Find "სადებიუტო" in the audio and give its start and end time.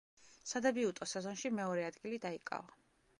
0.51-1.07